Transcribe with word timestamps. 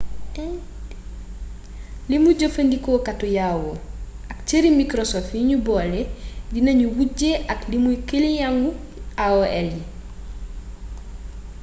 limu 2.09 2.29
jëfandikookatu 2.39 3.25
yahoo 3.37 3.75
ak 4.31 4.39
cëri 4.47 4.69
microsfot 4.79 5.27
yi 5.35 5.43
nu 5.49 5.57
boole 5.65 6.01
dinanu 6.53 6.85
wujje 6.95 7.31
ak 7.53 7.59
limu 7.71 7.91
kiliyeng 8.07 8.57
yu 8.63 8.69
aol 9.25 9.43
yi 9.73 9.81